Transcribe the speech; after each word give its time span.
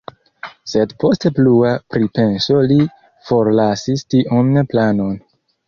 Sed 0.69 0.95
post 1.03 1.27
plua 1.39 1.73
pripenso 1.95 2.59
li 2.73 2.79
forlasis 3.29 4.07
tiun 4.17 4.53
planon. 4.75 5.17